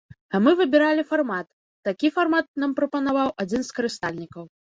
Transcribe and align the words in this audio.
А 0.35 0.39
мы 0.43 0.53
выбіралі 0.61 1.03
фармат, 1.09 1.47
такі 1.89 2.07
фармат 2.17 2.45
нам 2.65 2.71
прапанаваў 2.81 3.29
адзін 3.43 3.61
з 3.67 3.79
карыстальнікаў. 3.81 4.43